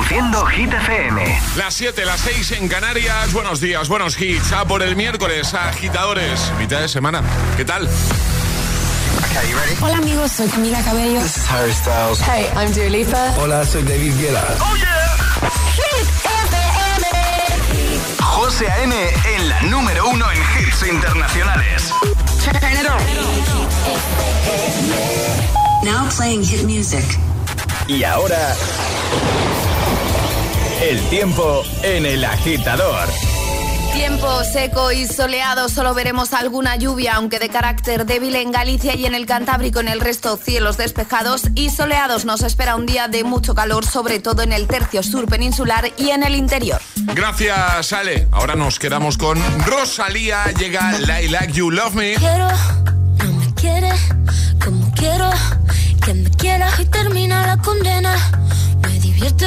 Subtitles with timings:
[0.00, 1.40] Reproduciendo Hit FM.
[1.56, 3.34] Las 7, las 6 en Canarias.
[3.34, 4.50] Buenos días, buenos hits.
[4.52, 6.50] A por el miércoles, agitadores.
[6.58, 7.22] Mitad de semana.
[7.58, 7.86] ¿Qué tal?
[9.82, 11.20] Hola amigos, soy Camila Cabello.
[11.20, 12.18] This is Harry Styles.
[12.22, 13.34] Hey, I'm Dua Lipa.
[13.38, 14.42] Hola, soy David Guetta.
[14.60, 15.50] ¡Oh, yeah!
[15.76, 17.06] Hit FM.
[18.22, 18.94] José A.M.
[19.36, 21.92] en la número uno en hits internacionales.
[22.42, 23.00] Turn it on.
[25.84, 27.04] Now playing hit music.
[27.86, 28.56] Y ahora...
[30.80, 33.06] El tiempo en el agitador.
[33.92, 39.04] Tiempo seco y soleado, solo veremos alguna lluvia, aunque de carácter débil en Galicia y
[39.04, 42.24] en el Cantábrico, en el resto cielos despejados y soleados.
[42.24, 46.10] Nos espera un día de mucho calor, sobre todo en el tercio sur peninsular y
[46.10, 46.80] en el interior.
[47.14, 48.26] Gracias, Ale.
[48.30, 50.46] Ahora nos quedamos con Rosalía.
[50.58, 52.14] Llega I Like You Love Me.
[52.14, 52.48] Quiero,
[53.18, 53.92] no me quiere,
[54.64, 55.30] como quiero
[56.02, 58.16] que me quieras y termina la condena.
[58.82, 59.46] Me divierte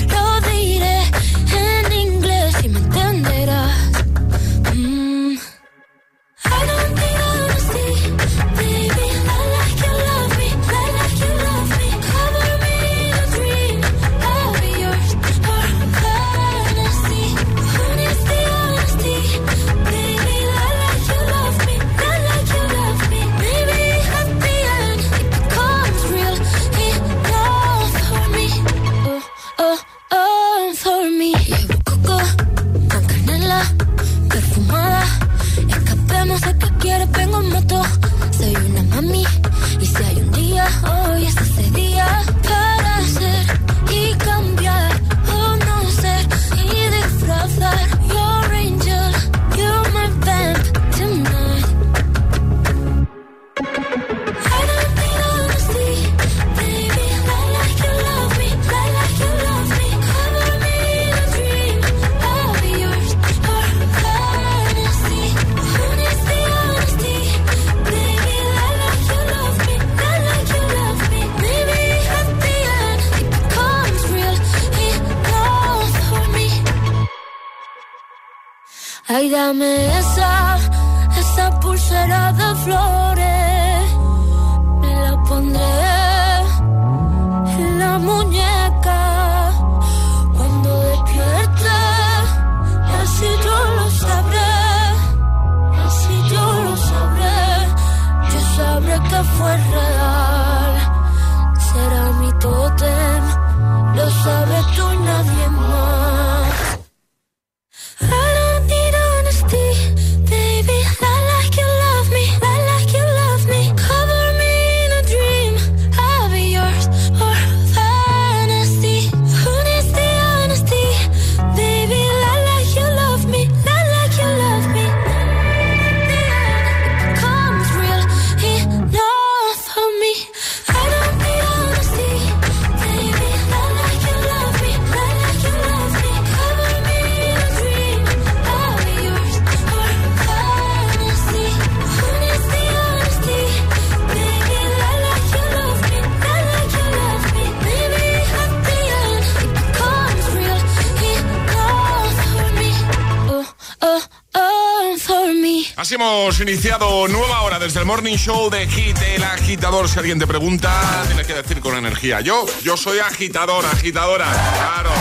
[156.31, 159.89] Hemos iniciado nueva hora desde el Morning Show de Hit, el agitador.
[159.89, 162.21] Si alguien te pregunta, tienes que decir con energía.
[162.21, 164.27] Yo, yo soy agitador, agitadora.
[164.57, 164.91] Claro.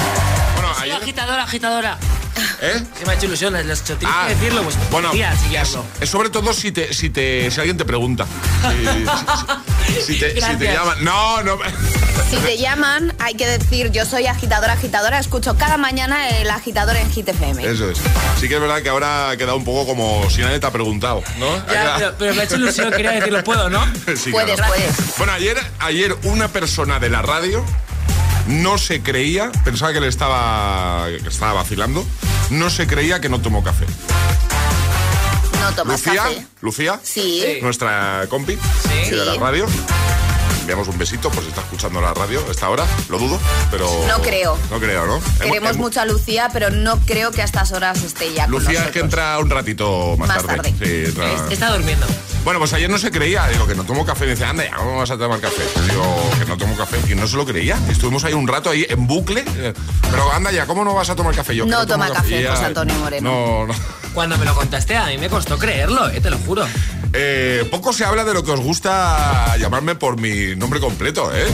[0.54, 1.02] Bueno, Soy ayer.
[1.02, 1.98] agitadora, agitadora.
[2.62, 2.82] ¿Eh?
[2.98, 5.32] Se me ha hecho ilusión, tienes Ah, que decirlo, pues bueno, tía,
[6.00, 8.26] es, sobre todo si te, si te, si alguien te pregunta.
[8.62, 11.02] Si, si- si te, si te llaman.
[11.04, 11.58] No, no.
[12.30, 15.18] Si te llaman, hay que decir yo soy agitadora, agitadora.
[15.18, 17.64] Escucho cada mañana el agitador en Hit FM.
[17.66, 17.98] Eso es.
[18.40, 20.70] Sí que es verdad que ahora ha quedado un poco como si nadie te ha
[20.70, 21.56] preguntado, ¿no?
[21.66, 23.84] Ya, pero, pero me ha hecho ilusión, quería decirlo, puedo, ¿no?
[24.16, 24.72] Sí, Puedes, claro.
[24.74, 25.16] puedes.
[25.18, 27.64] Bueno, ayer, ayer una persona de la radio
[28.46, 32.04] no se creía, pensaba que le estaba, que estaba vacilando,
[32.50, 33.86] no se creía que no tomó café.
[35.60, 36.46] No tomas Lucía, café.
[36.60, 37.42] Lucía, Sí.
[37.44, 37.58] Sí.
[37.62, 38.56] nuestra compi
[39.04, 39.10] Sí.
[39.10, 39.66] de la radio.
[40.70, 43.40] Enviamos un besito, pues está escuchando la radio a esta hora, lo dudo,
[43.72, 43.90] pero...
[44.06, 44.56] No creo.
[44.70, 45.20] No creo, ¿no?
[45.40, 48.84] Queremos mucho a Lucía, pero no creo que a estas horas esté ya con Lucía
[48.84, 50.72] es que entra un ratito más, Más tarde.
[50.80, 52.06] Sí, entra- Está durmiendo.
[52.44, 54.26] Bueno, pues ayer no se creía, digo que no tomo café.
[54.26, 55.60] Me dice, anda, ya, ¿cómo vas a tomar café?
[55.88, 57.76] Digo que no tomo café, que no se lo creía.
[57.88, 59.42] Estuvimos ahí un rato ahí en bucle.
[59.56, 59.74] eh,
[60.08, 61.56] Pero anda ya, ¿cómo no vas a tomar café?
[61.56, 63.28] Yo No tomo toma café, Y ya- José Antonio Moreno.
[63.28, 63.74] No, no.
[64.14, 66.64] Cuando me lo contaste a mí me costó creerlo, eh, te lo juro.
[67.12, 71.46] Eh, poco se habla de lo que os gusta llamarme por mi nombre completo, ¿eh?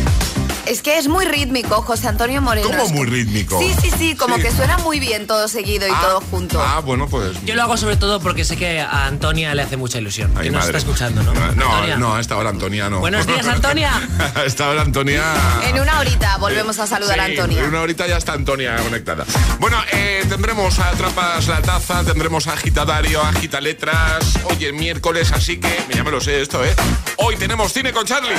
[0.67, 2.67] Es que es muy rítmico, José Antonio Moreno.
[2.69, 3.57] ¿Cómo Es muy que- rítmico?
[3.61, 4.43] Sí, sí, sí, como Sí.
[4.43, 6.61] que suena muy bien todo seguido y Ah, todo junto.
[6.61, 7.37] Ah, bueno, pues.
[7.45, 10.33] Yo lo hago sobre todo porque sé que a Antonia le hace mucha ilusión.
[10.37, 11.33] Ay, que nos está escuchando, ¿no?
[11.35, 11.97] No, Antonia.
[11.99, 12.99] no, a esta hora Antonia no.
[12.99, 13.93] Buenos días, Antonia.
[14.35, 15.23] a esta hora Antonia.
[15.69, 17.61] En una horita volvemos a saludar a Antonia.
[17.61, 19.25] En una horita ya está Antonia conectada.
[19.61, 24.25] Bueno, eh, tendremos a Atrapas la Taza, tendremos a Agitadario, Agita Letras.
[24.45, 25.85] Hoy es miércoles, así que.
[25.95, 26.75] Ya me lo sé esto, ¿eh?
[27.19, 28.35] Hoy tenemos cine con Charlie.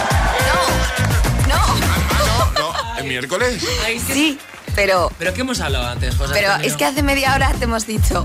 [1.47, 2.17] No, no.
[2.97, 3.61] ¿Es miércoles?
[4.11, 4.38] Sí,
[4.75, 6.71] pero, ¿Pero qué hemos hablado antes, José pero Antonio?
[6.71, 8.23] es que hace media hora te hemos dicho,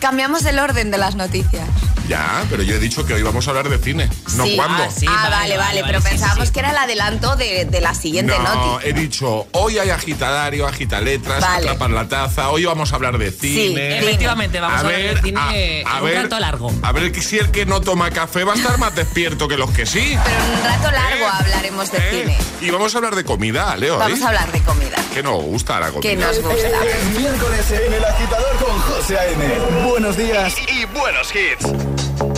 [0.00, 1.68] cambiamos el orden de las noticias.
[2.08, 4.08] Ya, pero yo he dicho que hoy vamos a hablar de cine.
[4.36, 4.56] No Sí.
[4.56, 4.82] cuándo.
[4.82, 5.06] Ah, sí.
[5.08, 6.52] ah, vale, vale, vale, vale, pero sí, pensábamos sí.
[6.52, 8.88] que era el adelanto de, de la siguiente No, noti.
[8.88, 11.68] he dicho, hoy hay agitadario, agita letras, Vale.
[11.68, 13.98] atrapas la taza, hoy vamos a hablar de cine.
[13.98, 16.72] Efectivamente, vamos a, hablar de cine a en un rato largo.
[16.82, 19.70] A ver si el que no toma café va a estar más despierto que los
[19.70, 20.16] que sí.
[20.24, 21.30] Pero en un rato largo ¿Eh?
[21.32, 22.10] hablaremos de ¿Eh?
[22.22, 22.38] cine.
[22.60, 23.98] Y vamos a hablar de comida, Leo.
[23.98, 24.24] Vamos ¿eh?
[24.24, 24.96] a hablar de comida.
[25.14, 26.00] Que nos gusta la comida.
[26.10, 26.54] Que nos gusta.
[26.84, 29.44] Es miércoles en el agitador con José A.M.
[29.88, 30.54] Buenos días.
[30.68, 31.91] Y buenos hits.
[31.94, 32.31] Thank you.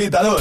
[0.00, 0.39] Agitador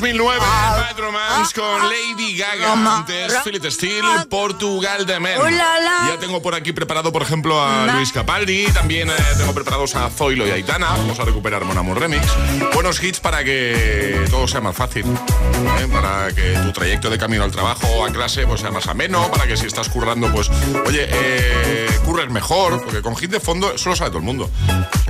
[0.00, 0.59] 2009,
[1.48, 2.98] Con Lady Gaga.
[2.98, 5.40] Antes, Philip Steele, Portugal de Men.
[6.06, 8.66] Ya tengo por aquí preparado, por ejemplo, a Luis Capaldi.
[8.66, 10.88] También eh, tengo preparados a Zoilo y Aitana.
[10.88, 12.26] Vamos a recuperar Mon Amour Remix.
[12.74, 15.06] Buenos hits para que todo sea más fácil.
[15.06, 15.88] ¿eh?
[15.90, 19.30] Para que tu trayecto de camino al trabajo o a clase pues, sea más ameno.
[19.30, 20.50] Para que si estás currando, pues,
[20.86, 22.84] oye, eh, curres mejor.
[22.84, 24.50] Porque con hit de fondo, eso lo sabe todo el mundo.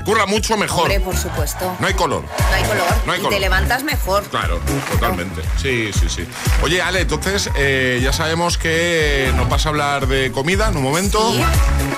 [0.04, 0.82] curra mucho mejor.
[0.82, 1.76] Hombre, por supuesto.
[1.80, 2.22] No hay color.
[2.22, 2.86] No hay color.
[3.06, 4.22] No hay y te levantas mejor.
[4.24, 4.60] Claro,
[4.92, 5.42] totalmente.
[5.60, 6.19] Sí, sí, sí.
[6.62, 10.82] Oye, Ale, entonces eh, ya sabemos que nos vas a hablar de comida en un
[10.82, 11.32] momento.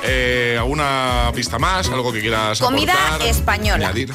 [0.05, 1.88] Eh, ¿Alguna pista más?
[1.88, 3.88] ¿Algo que quieras Comida española.
[3.88, 4.12] Añadir?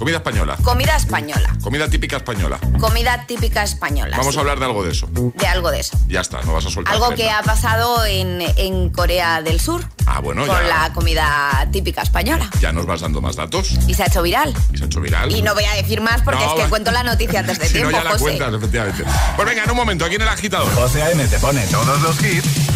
[0.00, 0.56] Comida española.
[0.62, 1.54] Comida española.
[1.62, 2.58] Comida típica española.
[2.80, 4.16] Comida típica española.
[4.16, 5.06] Vamos a hablar de algo de eso.
[5.12, 5.94] De algo de eso.
[6.08, 6.94] Ya está, no vas a soltar.
[6.94, 9.84] Algo que ha pasado en, Corea del Sur.
[10.06, 12.48] Ah, bueno, con la comida típica española.
[12.60, 13.72] Ya nos vas dando más datos.
[13.86, 14.54] Y se ha hecho viral.
[14.72, 15.30] Y se ha hecho viral.
[15.32, 17.74] Y no voy a decir más porque es que cuento la noticia antes de si
[17.74, 17.90] tiempo.
[17.90, 19.04] No, ya la cuentas, efectivamente.
[19.36, 20.74] Pues venga, en un momento, aquí en el agitador.
[20.76, 21.22] José A.M.
[21.26, 22.70] te pone todos los hits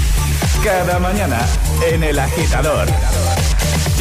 [0.62, 1.40] cada mañana
[1.90, 2.86] en el agitador.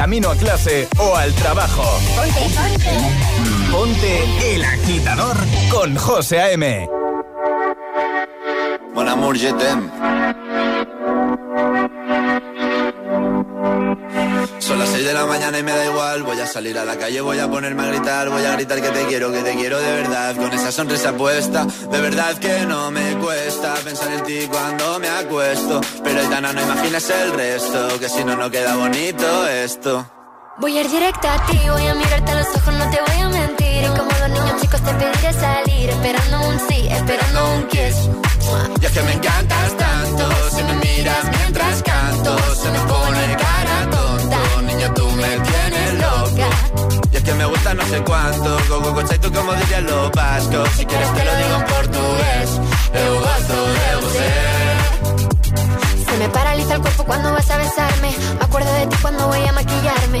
[0.00, 1.84] Camino a clase o al trabajo.
[2.16, 3.70] Ponte, ponte.
[3.70, 5.36] Ponte el agitador
[5.70, 6.88] con José A.M.
[8.94, 9.50] Mon amour, je.
[14.58, 15.72] Son las 6 de la mañana y me
[16.10, 16.22] igual.
[16.22, 18.28] Voy a salir a la calle, voy a ponerme a gritar.
[18.28, 20.36] Voy a gritar que te quiero, que te quiero de verdad.
[20.36, 25.08] Con esa sonrisa puesta, de verdad que no me cuesta pensar en ti cuando me
[25.08, 25.80] acuesto.
[26.02, 30.06] Pero Aitana, no imaginas el resto, que si no, no queda bonito esto.
[30.58, 33.20] Voy a ir directa a ti, voy a mirarte a los ojos, no te voy
[33.22, 33.84] a mentir.
[33.84, 38.10] Y como los niños chicos te pediré salir, esperando un sí, esperando un kiss.
[38.80, 43.79] Y es que me encantas tanto, si me miras mientras canto, se me pone cara.
[44.80, 46.48] Niña, tú me tienes loca.
[47.12, 50.10] Y es que me gusta no sé cuánto, go, go, go, tú como dirían los
[50.12, 50.70] vascos.
[50.74, 52.50] Si quieres te lo digo en portugués,
[52.94, 54.28] eu gosto de você.
[56.10, 58.10] Se me paraliza el cuerpo cuando vas a besarme.
[58.38, 60.20] Me acuerdo de ti cuando voy a maquillarme.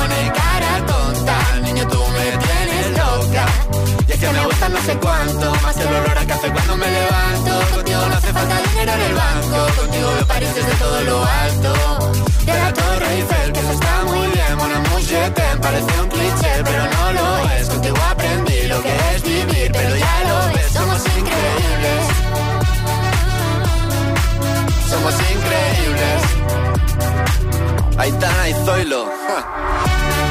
[4.21, 7.75] que me gusta no sé cuánto, más el olor a café cuando me levanto.
[7.75, 11.73] Contigo no hace falta dinero en el banco, contigo me París desde todo lo alto.
[12.45, 16.09] De la Torre Eiffel, que eso está muy bien, mon amour, je t'aime, parece un
[16.09, 17.67] cliché, pero no lo es.
[17.67, 22.01] Contigo aprendí lo que es vivir, pero ya lo ves, somos increíbles.
[24.91, 26.21] Somos increíbles.
[27.97, 29.05] Aitana y Zoilo.
[29.27, 30.27] ja.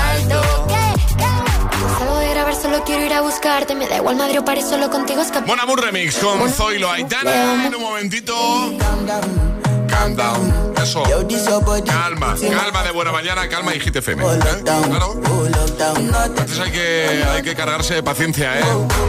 [2.81, 3.75] Solo quiero ir a buscarte.
[3.75, 5.45] Me da igual Madrid o París, solo contigo escapar.
[5.45, 7.65] Bon Amour Remix con Zoilo Aitana.
[7.67, 8.33] En un momentito.
[9.87, 10.70] Calm down.
[10.81, 11.03] Eso.
[11.85, 12.35] Calma.
[12.35, 14.23] Calma de buena mañana, calma y Hit FM.
[14.23, 14.27] ¿eh?
[16.37, 18.63] Antes hay que, hay que cargarse de paciencia, ¿eh?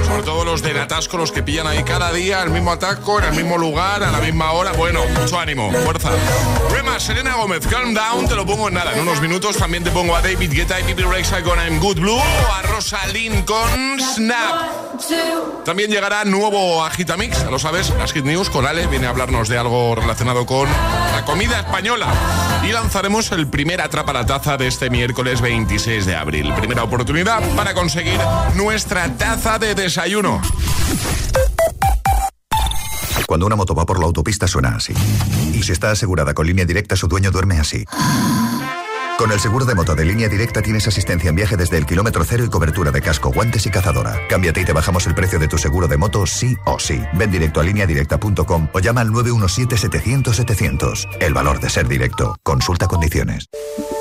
[0.07, 3.27] Sobre todo los del atasco, los que pillan ahí cada día el mismo ataco, en
[3.27, 4.73] el mismo lugar, a la misma hora.
[4.73, 6.11] Bueno, mucho ánimo, fuerza.
[6.71, 8.93] Rema, Selena Gómez, Calm Down, te lo pongo en nada.
[8.93, 12.01] En unos minutos también te pongo a David Guetta y Bibi Rexha con I'm Good
[12.01, 15.65] Blue o a Rosalind con Snap.
[15.65, 19.49] También llegará nuevo Agitamix, ya lo sabes, las Hit News con Ale viene a hablarnos
[19.49, 22.13] de algo relacionado con la comida española.
[22.63, 26.53] Y lanzaremos el primer Atrapa Taza de este miércoles 26 de abril.
[26.55, 28.21] Primera oportunidad para conseguir
[28.55, 30.41] nuestra taza de desayuno.
[33.27, 34.93] Cuando una moto va por la autopista suena así.
[35.55, 37.85] Y si está asegurada con línea directa, su dueño duerme así.
[39.19, 42.25] Con el seguro de moto de línea directa tienes asistencia en viaje desde el kilómetro
[42.25, 44.19] cero y cobertura de casco, guantes y cazadora.
[44.29, 47.01] Cámbiate y te bajamos el precio de tu seguro de moto sí o sí.
[47.13, 51.09] Ven directo a lineadirecta.com o llama al 917-700-700.
[51.21, 52.37] El valor de ser directo.
[52.43, 53.47] Consulta condiciones.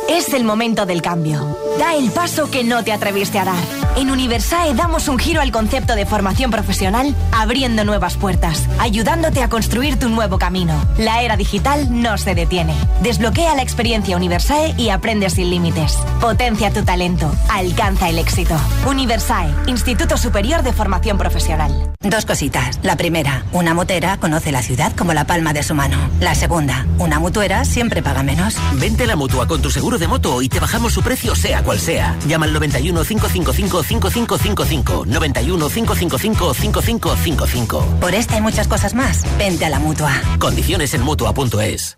[0.09, 1.57] Es el momento del cambio.
[1.77, 3.63] Da el paso que no te atreviste a dar.
[3.97, 9.49] En Universae damos un giro al concepto de formación profesional, abriendo nuevas puertas, ayudándote a
[9.49, 10.73] construir tu nuevo camino.
[10.97, 12.73] La era digital no se detiene.
[13.01, 15.97] Desbloquea la experiencia Universae y aprende sin límites.
[16.21, 17.31] Potencia tu talento.
[17.49, 18.55] Alcanza el éxito.
[18.87, 21.91] Universae, Instituto Superior de Formación Profesional.
[22.01, 22.79] Dos cositas.
[22.83, 25.97] La primera, una motera conoce la ciudad como la palma de su mano.
[26.19, 28.55] La segunda, una mutuera siempre paga menos.
[28.73, 31.61] Vente a la mutua con tu seguro de moto y te bajamos su precio sea
[31.61, 32.15] cual sea.
[32.27, 35.05] Llama al 91 555 5555.
[35.05, 37.85] 91 555 5555.
[37.99, 40.11] Por esta y muchas cosas más, vente a la mutua.
[40.39, 41.97] Condiciones en mutua.es.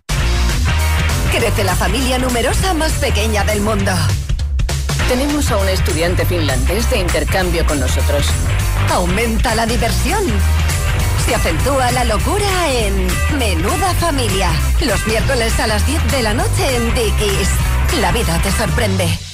[1.32, 3.92] Crece la familia numerosa más pequeña del mundo.
[5.08, 8.26] Tenemos a un estudiante finlandés de intercambio con nosotros.
[8.90, 10.22] aumenta la diversión.
[11.26, 13.06] Se acentúa la locura en
[13.38, 14.50] Menuda Familia.
[14.86, 17.48] Los miércoles a las 10 de la noche en Dickies.
[18.00, 19.33] La vida te sorprende.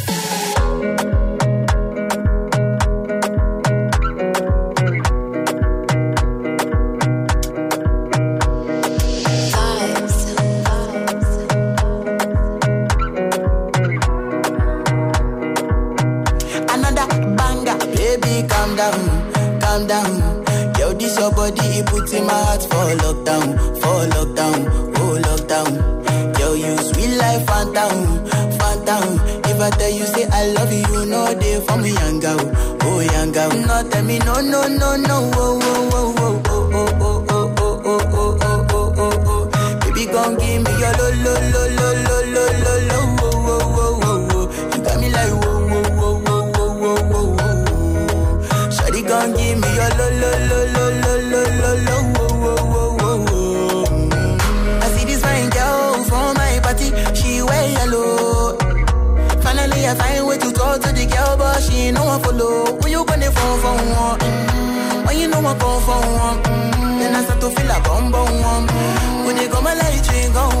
[66.99, 68.67] Then I start to feel a bum bum.
[69.25, 70.60] When they go my light, you go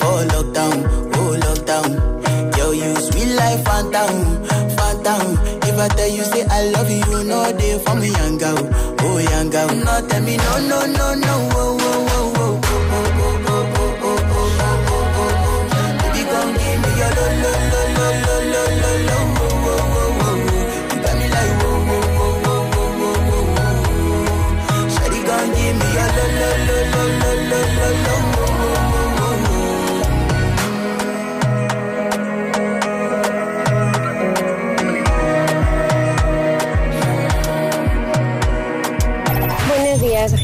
[0.00, 0.76] for lockdown,
[1.16, 1.90] oh lockdown.
[2.56, 4.14] Yo, you sweet life, phantom,
[4.76, 5.38] phantom.
[5.68, 8.58] If I tell you say I love you, no day for me, young girl,
[9.00, 9.68] oh young girl.
[9.68, 11.79] No, tell me no, no, no, no, oh.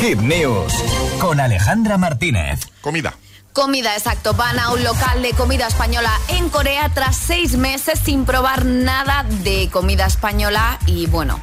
[0.00, 0.72] Hit News
[1.20, 2.60] con Alejandra Martínez.
[2.80, 3.12] Comida.
[3.52, 4.32] Comida, exacto.
[4.32, 9.26] Van a un local de comida española en Corea tras seis meses sin probar nada
[9.28, 11.38] de comida española y bueno,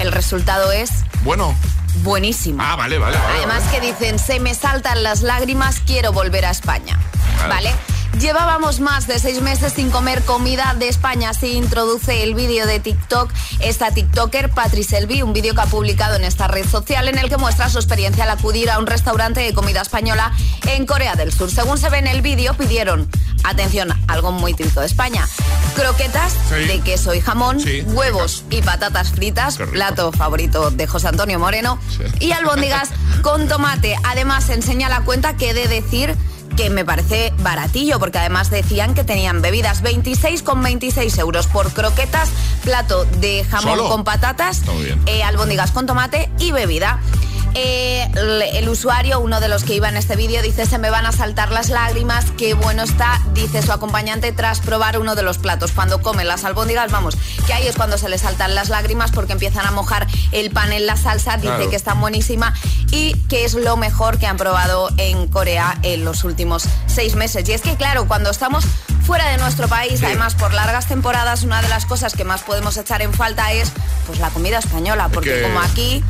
[0.00, 0.90] el resultado es...
[1.22, 1.54] Bueno.
[2.02, 2.62] Buenísimo.
[2.62, 3.18] Ah, vale, vale.
[3.36, 6.98] Además que dicen, se me saltan las lágrimas, quiero volver a España.
[7.46, 7.72] ¿vale?
[8.20, 11.30] Llevábamos más de seis meses sin comer comida de España.
[11.30, 16.16] Así introduce el vídeo de TikTok esta TikToker Patrice Elvi, un vídeo que ha publicado
[16.16, 19.40] en esta red social en el que muestra su experiencia al acudir a un restaurante
[19.40, 20.32] de comida española
[20.66, 21.50] en Corea del Sur.
[21.50, 23.08] Según se ve en el vídeo, pidieron,
[23.44, 25.24] atención, algo muy típico de España,
[25.76, 31.78] croquetas de queso y jamón, huevos y patatas fritas, plato favorito de José Antonio Moreno,
[32.18, 32.90] y albóndigas
[33.22, 33.94] con tomate.
[34.04, 36.16] Además, enseña la cuenta que de decir
[36.58, 42.30] que me parece baratillo, porque además decían que tenían bebidas 26,26 euros por croquetas,
[42.64, 44.62] plato de jamón con patatas,
[45.06, 46.98] eh, albóndigas con tomate y bebida.
[47.60, 48.08] Eh,
[48.54, 51.12] el, usuario, uno de los que iba en este vídeo, dice se me van a
[51.12, 55.72] saltar las lágrimas, qué bueno está, dice su acompañante tras probar uno de los platos.
[55.72, 57.16] Cuando come las albóndigas, vamos,
[57.48, 60.72] que ahí es cuando se le saltan las lágrimas porque empiezan a mojar el pan
[60.72, 62.54] en la salsa, dice que está buenísima
[62.92, 67.48] y que es lo mejor que han probado en Corea en los últimos seis meses.
[67.48, 68.64] Y es que claro, cuando estamos
[69.02, 72.76] fuera de nuestro país, además por largas temporadas, una de las cosas que más podemos
[72.76, 73.72] echar en falta es
[74.06, 76.04] pues la comida española, porque como aquí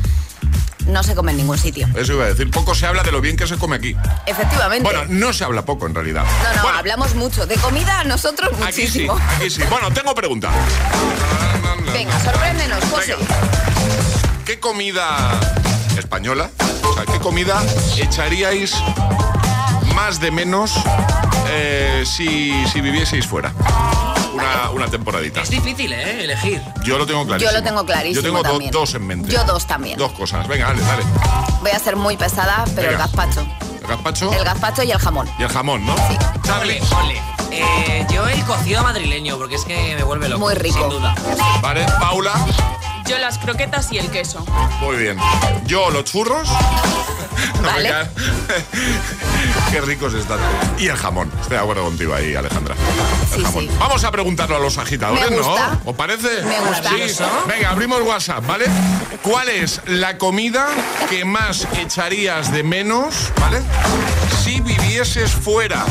[0.89, 1.87] no se come en ningún sitio.
[1.95, 3.95] Eso iba a decir, poco se habla de lo bien que se come aquí.
[4.25, 4.83] Efectivamente.
[4.83, 6.25] Bueno, no se habla poco en realidad.
[6.55, 7.45] No, no, hablamos mucho.
[7.45, 9.13] De comida nosotros muchísimo.
[9.13, 9.63] Aquí sí, aquí sí.
[9.69, 10.49] Bueno, tengo pregunta.
[11.93, 13.15] Venga, sorpréndenos, José.
[14.45, 15.39] ¿Qué comida
[15.97, 16.49] española,
[16.83, 17.61] o sea, qué comida
[17.97, 18.73] echaríais
[19.93, 20.73] más de menos
[21.49, 23.53] eh, si, si vivieseis fuera?
[24.73, 25.41] Una, temporadita.
[25.41, 26.23] Es difícil, ¿eh?
[26.23, 26.61] Elegir.
[26.83, 27.51] Yo lo tengo clarísimo.
[27.51, 28.27] Yo lo tengo clarísimo.
[28.27, 29.31] Yo tengo dos en mente.
[29.31, 29.97] Yo dos también.
[29.97, 30.47] Dos cosas.
[30.47, 31.03] Venga, dale, dale.
[31.61, 33.45] Voy a ser muy pesada, pero el gazpacho.
[33.81, 34.33] ¿El gazpacho?
[34.33, 35.29] El gazpacho y el jamón.
[35.37, 35.95] Y el jamón, ¿no?
[36.07, 36.17] Sí.
[36.43, 36.79] Charlie.
[37.51, 40.41] Eh, yo el cocido madrileño, porque es que me vuelve loco.
[40.41, 40.79] Muy rico.
[40.79, 41.15] Sin duda.
[41.61, 42.33] Vale, Paula.
[43.07, 44.45] Yo las croquetas y el queso.
[44.81, 45.17] Muy bien.
[45.65, 46.47] Yo los churros.
[47.63, 47.89] Vale.
[49.71, 50.39] Qué ricos están.
[50.77, 51.31] Y el jamón.
[51.41, 52.75] Estoy de acuerdo contigo ahí, Alejandra.
[53.33, 53.69] Sí, sí.
[53.79, 55.55] Vamos a preguntarlo a los agitadores, ¿no?
[55.85, 56.43] ¿Os parece?
[56.43, 56.89] Me gusta.
[56.89, 57.23] Sí.
[57.47, 58.65] Venga, abrimos WhatsApp, ¿vale?
[59.21, 60.67] ¿Cuál es la comida
[61.09, 63.61] que más echarías de menos, ¿vale?
[64.69, 65.83] Vivieses fuera.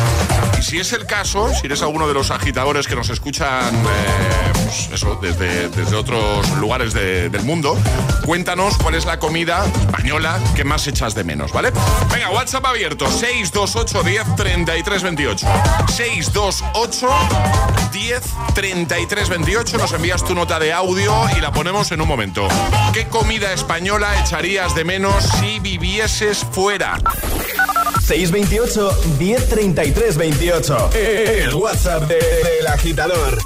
[0.57, 4.53] Y si es el caso, si eres alguno de los agitadores que nos escuchan, eh,
[4.53, 7.77] pues eso, desde, desde otros lugares del mundo,
[8.25, 11.73] cuéntanos cuál es la comida española que más echas de menos, ¿vale?
[12.13, 15.47] Venga, WhatsApp abierto, 628 10 33 28.
[15.89, 17.09] 628
[17.91, 18.23] 10
[18.55, 19.79] 33 28.
[19.79, 22.47] Nos envías tu nota de audio y la ponemos en un momento.
[22.93, 26.97] ¿Qué comida española echarías de menos si vivieses fuera?
[28.09, 30.91] 628 1033 28.
[30.95, 33.39] El WhatsApp del agitador.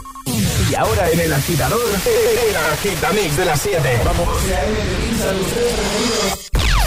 [0.70, 4.00] Y ahora en el agitador, el agitamix de las 7.
[4.04, 4.28] Vamos.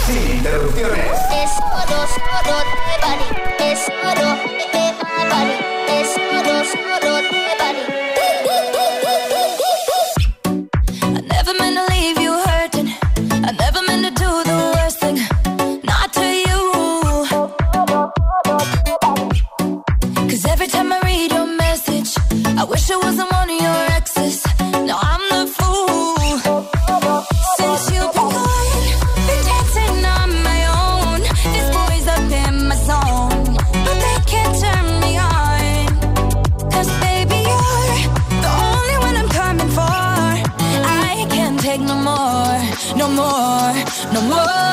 [0.06, 1.04] Sin interrupciones.
[1.04, 2.00] Es oro,
[2.40, 3.28] oro de Bari.
[3.70, 4.28] Es oro
[4.72, 4.84] de
[5.28, 5.56] Bari.
[6.00, 6.56] Es oro,
[6.96, 7.84] oro de Bari.
[42.96, 44.65] No more, no more,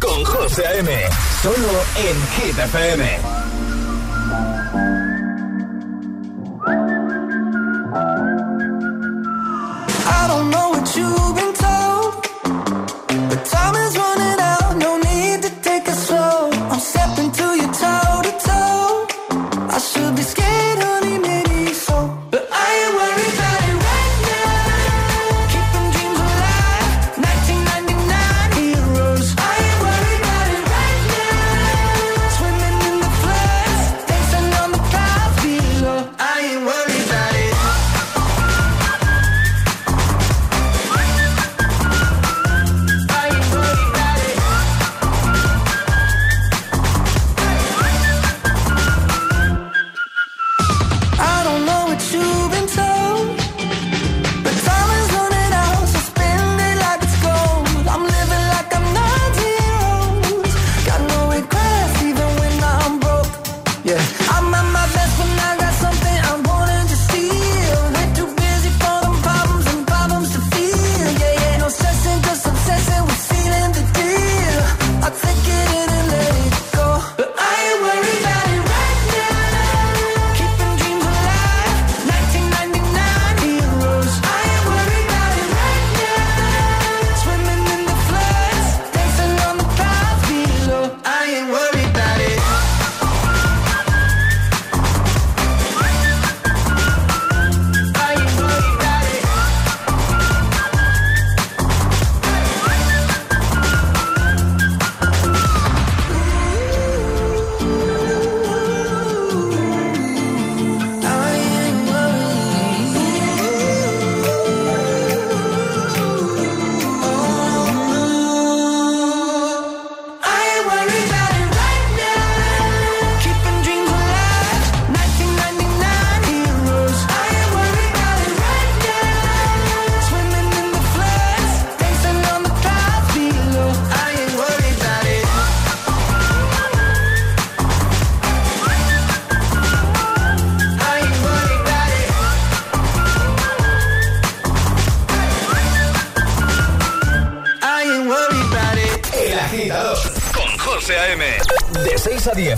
[0.00, 0.90] con José A.M.
[1.40, 1.54] Solo
[1.94, 3.39] en Hit.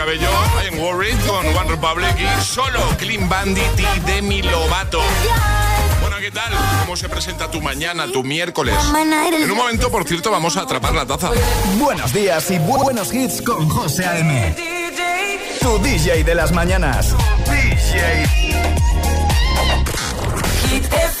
[0.00, 0.30] Cabello,
[0.64, 5.02] I Am Worried con One Republic y solo Clean Bandit y Demi Lovato.
[6.00, 6.50] Bueno, ¿qué tal?
[6.80, 8.74] ¿Cómo se presenta tu mañana, tu miércoles?
[8.94, 11.32] En un momento, por cierto, vamos a atrapar la taza.
[11.78, 14.56] Buenos días y buenos hits con José A.M.
[15.60, 17.14] Tu DJ de las mañanas.
[17.44, 18.26] DJ.
[20.70, 21.20] Hit FM.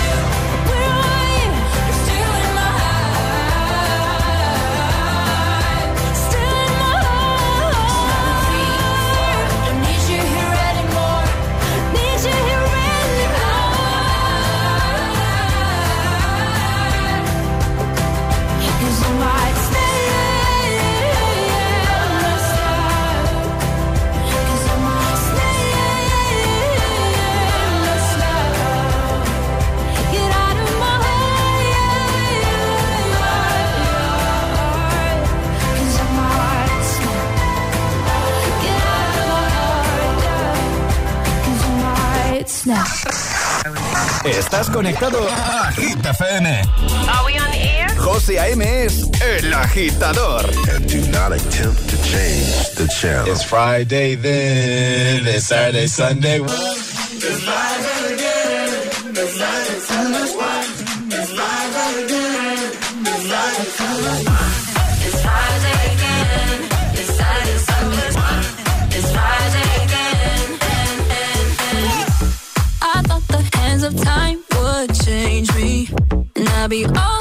[44.23, 46.61] Estás conectado a Hit FM.
[47.09, 47.89] Are we on air?
[47.97, 48.61] José A.M.
[48.61, 50.45] es el agitador.
[50.69, 53.27] And do not attempt to change the channel.
[53.31, 56.39] It's Friday then, it's Saturday, Sunday.
[56.39, 58.69] It's Friday again,
[59.09, 60.21] it's Friday, Sunday.
[61.17, 62.73] It's Friday again,
[63.07, 64.21] it's Friday, Sunday.
[65.03, 65.70] It's Friday
[73.83, 75.87] of time would change me,
[76.35, 77.20] and I'd be over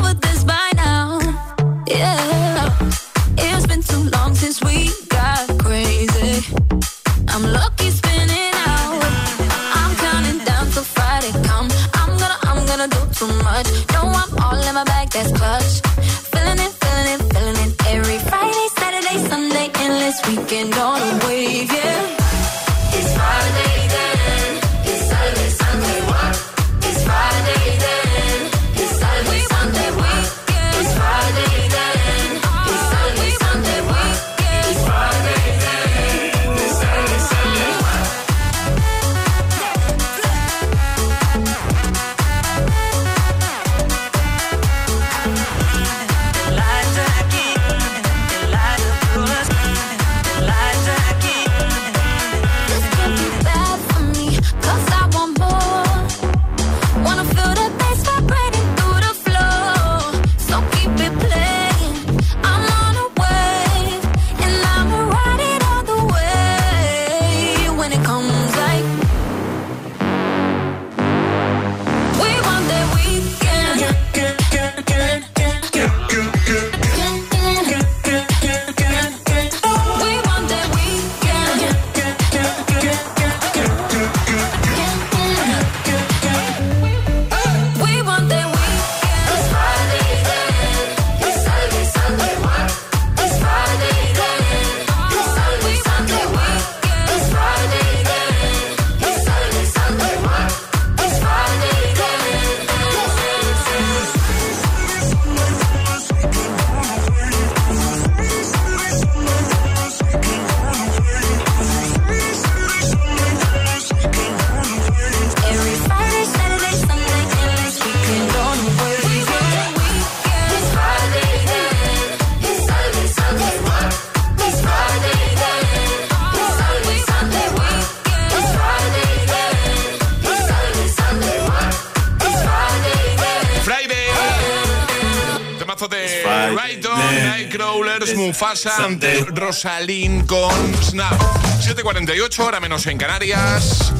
[138.64, 141.20] Nightcrawlers, Mufasa ante Rosalind con Snap.
[141.61, 143.92] 7.48, hora menos en Canarias.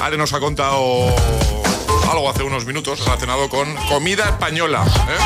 [0.00, 1.14] Ale nos ha contado
[2.10, 4.84] algo hace unos minutos relacionado con comida española.
[5.08, 5.18] ¿eh?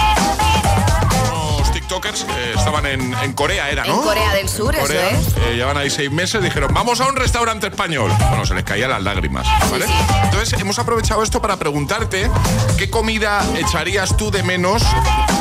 [1.33, 3.97] Unos TikTokers que estaban en, Corea, era, ¿no?
[3.97, 5.37] En Corea del Sur, eso es.
[5.37, 8.11] Eh, llevan ahí seis meses, dijeron, vamos a un restaurante español.
[8.31, 9.87] Bueno, se les caían las lágrimas, ¿vale?
[10.25, 12.31] Entonces, hemos aprovechado esto para preguntarte
[12.79, 14.83] qué comida echarías tú de menos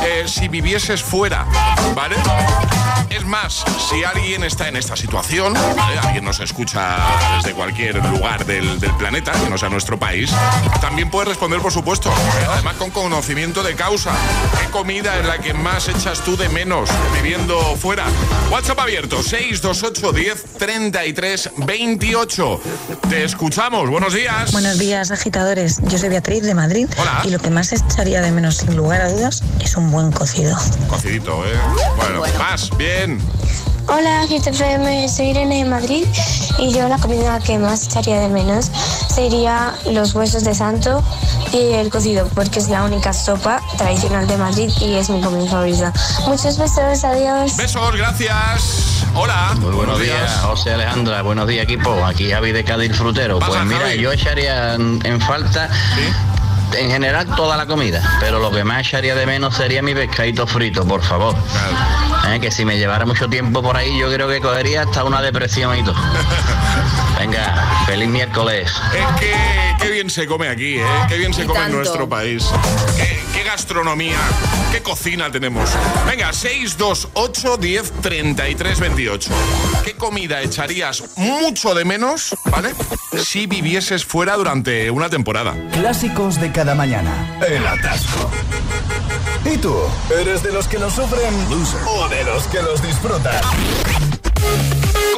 [0.04, 1.46] eh, si vivieses fuera,
[1.94, 2.16] ¿vale?
[3.14, 5.54] Es más, si alguien está en esta situación,
[6.02, 6.96] alguien nos escucha
[7.36, 10.30] desde cualquier lugar del, planeta, que no sea nuestro país,
[10.80, 12.10] también puede responder, por supuesto,
[12.48, 14.12] además con conocimiento de causa.
[14.58, 18.06] ¿Qué comida es la que más echas tú de menos viviendo fuera?
[18.50, 22.60] WhatsApp abierto, 628 10 33 28.
[23.10, 24.52] Te escuchamos, buenos días.
[24.52, 25.80] Buenos días, agitadores.
[25.82, 26.88] Yo soy Beatriz de Madrid.
[26.96, 27.20] Hola.
[27.24, 30.56] Y lo que más echaría de menos, sin lugar a dudas, es un buen cocido.
[30.88, 31.58] Cocidito, ¿eh?
[31.98, 33.01] Bueno, más, bien.
[33.88, 36.04] Hola, GTFM, soy Irene de Madrid
[36.58, 38.70] y yo la comida que más echaría de menos
[39.12, 41.02] sería los huesos de santo
[41.52, 45.50] y el cocido, porque es la única sopa tradicional de Madrid y es mi comida
[45.50, 45.92] favorita.
[46.28, 47.56] Muchos besos, adiós.
[47.56, 49.02] Besos, gracias.
[49.14, 49.56] Hola.
[49.58, 50.30] Muy buenos, días.
[50.42, 51.22] José Alejandra.
[51.22, 52.04] Buenos días, equipo.
[52.04, 53.40] Aquí Javi de Cádiz Frutero.
[53.40, 55.68] Pues mira, yo echaría en, falta
[56.74, 60.46] en general toda la comida, pero lo que más echaría de menos sería mi pescadito
[60.46, 61.34] frito, por favor.
[62.28, 65.20] Eh, que si me llevara mucho tiempo por ahí, yo creo que cogería hasta una
[65.20, 65.96] depresión y todo.
[67.22, 68.68] Venga, feliz miércoles.
[68.92, 69.32] Es que
[69.80, 70.84] qué bien se come aquí, ¿eh?
[71.08, 72.44] Qué bien se come en nuestro país.
[72.96, 74.18] Qué, gastronomía,
[74.72, 75.70] qué cocina tenemos.
[76.04, 79.30] Venga, 628 10 33 28.
[79.84, 82.74] ¿Qué comida echarías mucho de menos, ¿vale?
[83.16, 85.54] Si vivieses fuera durante una temporada.
[85.74, 87.38] Clásicos de cada mañana.
[87.46, 88.30] El atasco.
[89.44, 89.76] ¿Y tú?
[90.20, 91.32] ¿Eres de los que lo sufren
[91.86, 93.40] o de los que los disfrutan?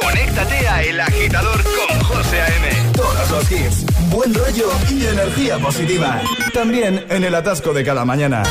[0.05, 2.91] Conéctate a El Agitador con José A.M.
[2.93, 6.21] Todos los hits, buen rollo y energía positiva.
[6.53, 8.43] También en el atasco de cada mañana.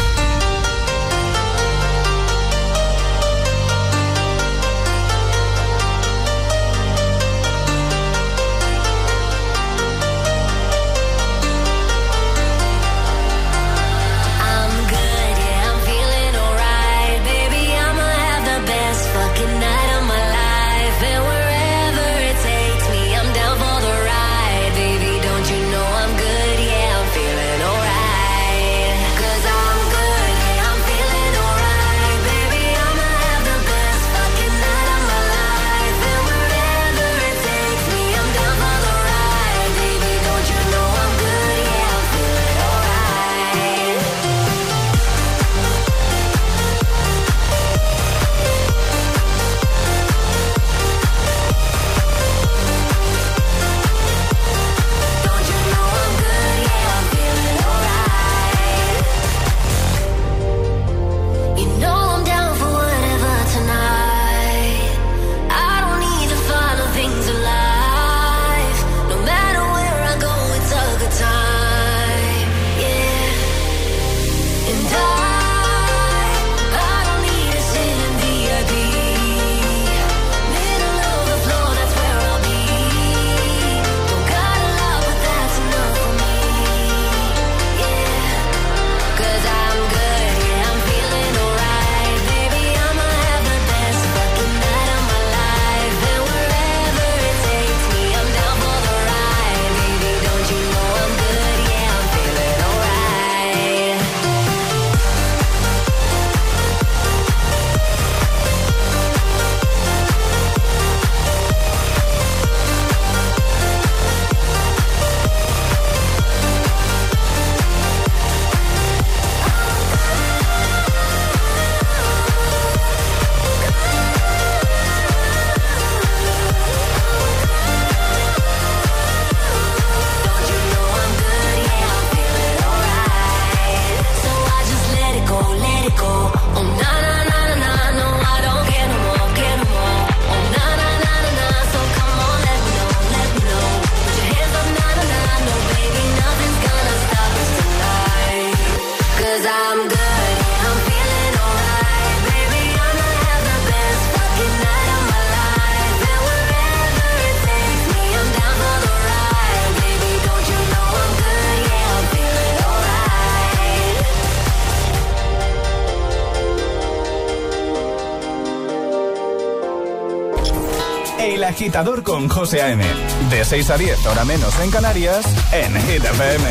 [171.75, 172.85] Agitador con José A.M.
[173.31, 176.45] De 6 a 10, hora menos en Canarias, en Hit FM.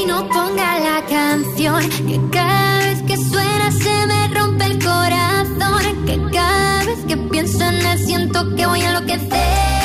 [0.00, 6.04] Y no ponga la canción que cada vez que suena se me rompe el corazón.
[6.04, 9.81] Que cada vez que pienso en él siento que voy a enloquecer.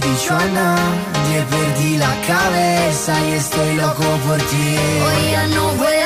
[0.00, 4.76] Sé, lo he dicho a nadie, perdí la cabeza y estoy loco por ti.
[5.04, 5.97] Hoy ya no vuelan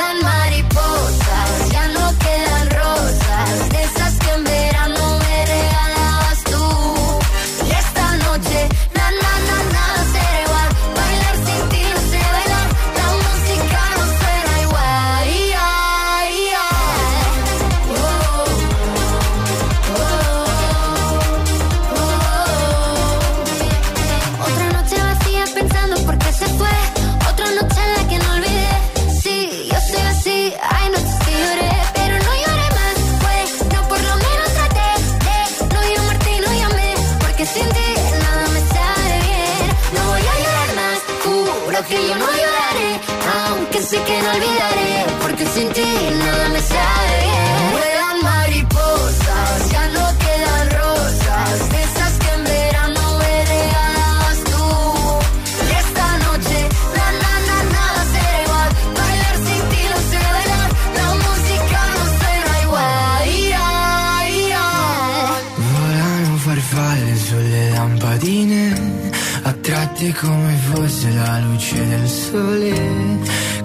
[71.93, 72.75] del sole.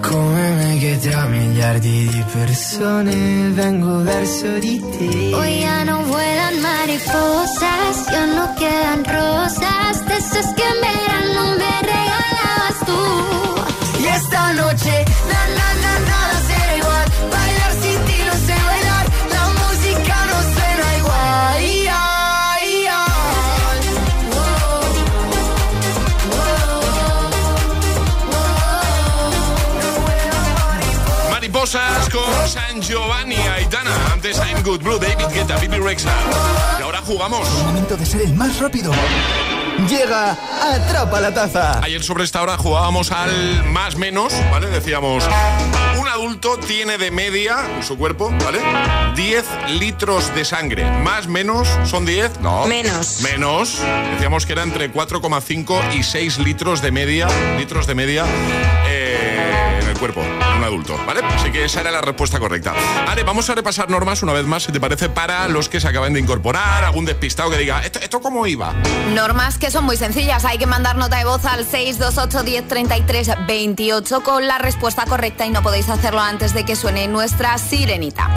[0.00, 5.34] Come me che tra miliardi di persone vengo verso di te.
[5.34, 11.74] Hoy ya no vuelan mariposas, ya no quedan rosas, de esas que en verano me
[11.92, 13.02] regalabas tú.
[14.02, 15.04] Y esta noche,
[32.88, 33.90] Giovanni Aitana.
[34.14, 36.10] Antes I'm Good Blue, David Guetta, Bibi Rexa.
[36.78, 37.46] Y ahora jugamos.
[37.66, 38.92] Momento de ser el más rápido.
[39.90, 41.80] Llega Atrapa la Taza.
[41.82, 44.68] Ayer sobre esta hora jugábamos al más menos, ¿vale?
[44.68, 45.22] Decíamos,
[46.00, 48.58] un adulto tiene de media en su cuerpo, ¿vale?
[49.14, 49.44] 10
[49.78, 50.90] litros de sangre.
[51.02, 52.40] Más menos, ¿son 10?
[52.40, 52.66] No.
[52.66, 53.20] Menos.
[53.20, 53.82] Menos.
[54.12, 57.28] Decíamos que era entre 4,5 y 6 litros de media,
[57.58, 58.24] litros de media
[58.88, 60.22] eh, en el cuerpo,
[60.68, 61.20] adulto, ¿vale?
[61.24, 62.74] Así que esa era la respuesta correcta.
[63.06, 65.88] Vale, vamos a repasar normas una vez más, si te parece, para los que se
[65.88, 68.74] acaban de incorporar, algún despistado que diga, ¿esto, esto cómo iba?
[69.14, 70.44] Normas que son muy sencillas.
[70.44, 75.46] Hay que mandar nota de voz al 628 10 33 28 con la respuesta correcta
[75.46, 78.30] y no podéis hacerlo antes de que suene nuestra sirenita.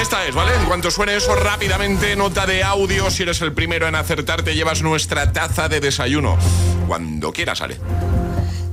[0.00, 0.54] Esta es, ¿vale?
[0.54, 3.10] En cuanto suene eso rápidamente, nota de audio.
[3.10, 6.36] Si eres el primero en acertar, te llevas nuestra taza de desayuno.
[6.86, 7.80] Cuando quieras, sale.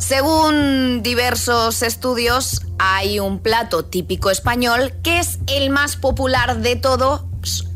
[0.05, 7.23] Según diversos estudios, hay un plato típico español que es el más popular de todos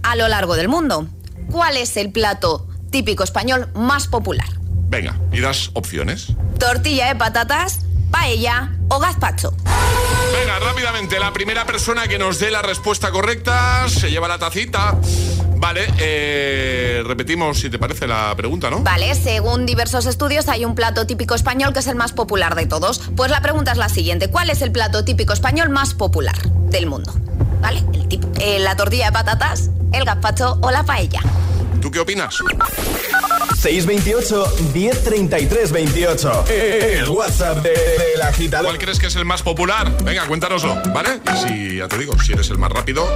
[0.04, 1.08] a lo largo del mundo.
[1.50, 4.50] ¿Cuál es el plato típico español más popular?
[4.90, 6.34] Venga, y das opciones.
[6.60, 7.80] Tortilla de patatas,
[8.12, 9.54] paella o gazpacho.
[10.32, 14.96] Venga, rápidamente, la primera persona que nos dé la respuesta correcta se lleva la tacita.
[15.60, 18.82] Vale, eh, repetimos si te parece la pregunta, ¿no?
[18.82, 22.68] Vale, según diversos estudios hay un plato típico español que es el más popular de
[22.68, 23.02] todos.
[23.16, 26.38] Pues la pregunta es la siguiente, ¿cuál es el plato típico español más popular
[26.70, 27.12] del mundo?
[27.60, 27.84] ¿Vale?
[27.94, 31.22] El tipo, eh, la tortilla de patatas, el gazpacho o la paella.
[31.82, 32.38] ¿Tú qué opinas?
[33.60, 36.46] 628 1033 28.
[36.48, 38.68] El WhatsApp de, del agitador.
[38.68, 39.92] ¿Cuál crees que es el más popular?
[40.04, 41.20] Venga, cuéntanoslo, ¿vale?
[41.34, 43.08] Y si, ya te digo, si eres el más rápido,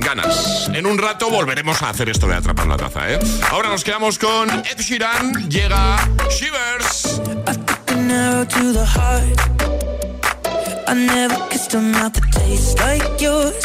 [0.00, 0.70] ganas.
[0.72, 3.18] En un rato volveremos a hacer esto de atrapar la taza, ¿eh?
[3.50, 5.48] Ahora nos quedamos con Ed Sheeran.
[5.48, 5.96] Llega
[6.30, 7.20] Shivers.
[8.08, 9.38] an arrow to the heart.
[10.88, 13.64] I never kissed a mouth that tastes like yours.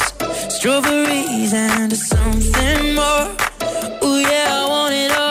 [0.49, 3.27] Strawberries and something more.
[4.03, 5.22] Ooh, yeah, I want it all.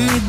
[0.00, 0.27] Me